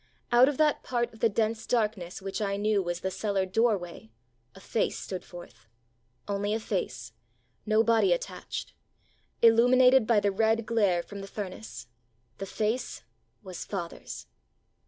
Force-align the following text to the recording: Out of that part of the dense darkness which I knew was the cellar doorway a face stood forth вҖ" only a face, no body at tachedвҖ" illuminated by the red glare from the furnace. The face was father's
Out 0.31 0.49
of 0.49 0.57
that 0.57 0.81
part 0.81 1.13
of 1.13 1.19
the 1.19 1.29
dense 1.29 1.67
darkness 1.67 2.23
which 2.23 2.41
I 2.41 2.57
knew 2.57 2.81
was 2.81 3.01
the 3.01 3.11
cellar 3.11 3.45
doorway 3.45 4.09
a 4.55 4.59
face 4.59 4.97
stood 4.97 5.23
forth 5.23 5.67
вҖ" 6.27 6.33
only 6.33 6.53
a 6.55 6.59
face, 6.59 7.13
no 7.67 7.83
body 7.83 8.11
at 8.11 8.23
tachedвҖ" 8.23 8.71
illuminated 9.43 10.07
by 10.07 10.19
the 10.19 10.31
red 10.31 10.65
glare 10.65 11.03
from 11.03 11.21
the 11.21 11.27
furnace. 11.27 11.85
The 12.39 12.47
face 12.47 13.03
was 13.43 13.63
father's 13.63 14.25